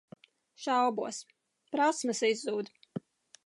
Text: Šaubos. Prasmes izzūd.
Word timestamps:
Šaubos. 0.65 1.19
Prasmes 1.77 2.25
izzūd. 2.33 2.75